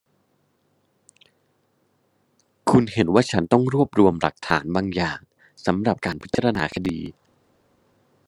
[2.69, 5.19] คุณเห็นว่าฉันต้องรวบรวมหลักฐานบางอย่าง
[5.65, 6.99] สำหรับการพิจารณาคดี